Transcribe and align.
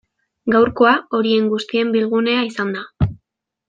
Gaurkoa 0.55 0.93
horien 1.19 1.51
guztien 1.53 1.95
bilgunea 1.99 2.51
izan 2.53 2.77
da. 2.81 3.11